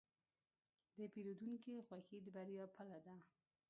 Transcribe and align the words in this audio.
د 0.97 0.99
پیرودونکي 1.13 1.71
خوښي 1.87 2.17
د 2.23 2.27
بریا 2.35 2.63
پله 2.75 2.97
ده. 3.05 3.15